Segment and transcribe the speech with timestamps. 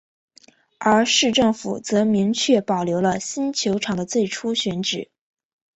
[0.79, 5.11] 而市政府则明确保留了新球场的最初选址。